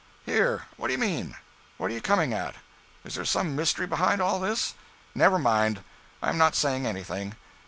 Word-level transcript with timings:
"Here—what 0.25 0.87
do 0.87 0.93
you 0.93 0.97
mean? 0.97 1.35
What 1.77 1.91
are 1.91 1.93
you 1.93 2.01
coming 2.01 2.33
at? 2.33 2.55
Is 3.05 3.13
there 3.13 3.23
some 3.23 3.55
mystery 3.55 3.85
behind 3.85 4.19
all 4.19 4.39
this?" 4.39 4.73
"Never 5.13 5.37
mind. 5.37 5.83
I 6.23 6.29
am 6.29 6.39
not 6.39 6.55
saying 6.55 6.87
anything. 6.87 7.35